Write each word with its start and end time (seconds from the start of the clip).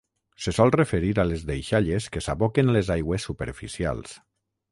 Se 0.43 0.51
sol 0.57 0.71
referir 0.75 1.11
a 1.23 1.25
les 1.31 1.43
deixalles 1.49 2.09
que 2.15 2.23
s'aboquen 2.27 2.73
a 2.73 2.77
les 2.79 2.91
aigües 2.97 3.29
superficials". 3.31 4.19